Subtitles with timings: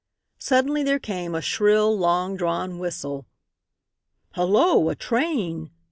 [0.39, 3.27] Suddenly there came a shrill, long drawn whistle.
[4.33, 5.69] "Hullo, a train!"